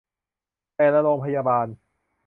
[0.75, 1.67] แต่ละโรงพยาบาล